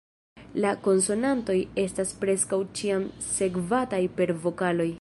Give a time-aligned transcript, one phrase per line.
[0.63, 4.89] La konsonantoj estas preskaŭ ĉiam sekvataj per vokaloj.